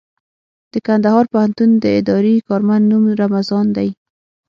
[0.73, 3.89] د کندهار پوهنتون د اداري کارمند نوم رمضان دئ.